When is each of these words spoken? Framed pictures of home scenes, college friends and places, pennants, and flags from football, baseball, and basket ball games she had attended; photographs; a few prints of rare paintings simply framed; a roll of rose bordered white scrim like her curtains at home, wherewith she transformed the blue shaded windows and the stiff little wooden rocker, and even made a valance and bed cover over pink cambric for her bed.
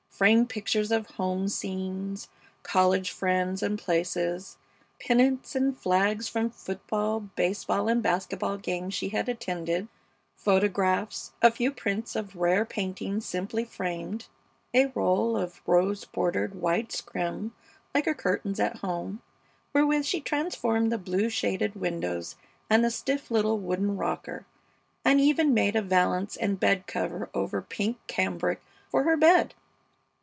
Framed 0.21 0.49
pictures 0.49 0.91
of 0.91 1.07
home 1.07 1.47
scenes, 1.47 2.27
college 2.61 3.09
friends 3.09 3.63
and 3.63 3.79
places, 3.79 4.55
pennants, 4.99 5.55
and 5.55 5.75
flags 5.75 6.27
from 6.27 6.51
football, 6.51 7.21
baseball, 7.21 7.87
and 7.89 8.03
basket 8.03 8.37
ball 8.37 8.57
games 8.59 8.93
she 8.93 9.09
had 9.09 9.27
attended; 9.27 9.87
photographs; 10.35 11.31
a 11.41 11.49
few 11.49 11.71
prints 11.71 12.15
of 12.15 12.35
rare 12.35 12.65
paintings 12.65 13.25
simply 13.25 13.65
framed; 13.65 14.27
a 14.75 14.85
roll 14.93 15.35
of 15.35 15.59
rose 15.65 16.05
bordered 16.05 16.53
white 16.53 16.91
scrim 16.91 17.55
like 17.95 18.05
her 18.05 18.13
curtains 18.13 18.59
at 18.59 18.77
home, 18.77 19.23
wherewith 19.73 20.05
she 20.05 20.21
transformed 20.21 20.91
the 20.91 20.99
blue 20.99 21.29
shaded 21.29 21.73
windows 21.73 22.35
and 22.69 22.85
the 22.85 22.91
stiff 22.91 23.31
little 23.31 23.57
wooden 23.57 23.97
rocker, 23.97 24.45
and 25.03 25.19
even 25.19 25.51
made 25.51 25.75
a 25.75 25.81
valance 25.81 26.37
and 26.37 26.59
bed 26.59 26.85
cover 26.85 27.27
over 27.33 27.59
pink 27.59 27.97
cambric 28.05 28.61
for 28.87 29.01
her 29.01 29.17
bed. 29.17 29.55